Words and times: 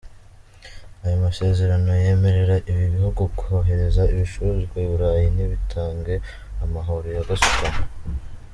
Ayo 1.03 1.15
masezerano 1.25 1.89
yemerera 2.03 2.55
ibi 2.71 2.85
bihugu 2.95 3.21
kohereza 3.37 4.01
ibicuruzwa 4.13 4.75
i 4.85 4.87
Burayi 4.91 5.25
ntibitange 5.35 6.15
amahoro 6.63 7.07
ya 7.15 7.23
gasutamo. 7.29 7.83